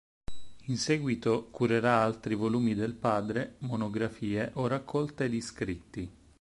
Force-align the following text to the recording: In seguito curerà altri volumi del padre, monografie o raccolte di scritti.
In 0.65 0.77
seguito 0.79 1.49
curerà 1.51 2.01
altri 2.01 2.33
volumi 2.33 2.73
del 2.73 2.93
padre, 2.95 3.57
monografie 3.59 4.49
o 4.53 4.65
raccolte 4.65 5.29
di 5.29 5.39
scritti. 5.41 6.11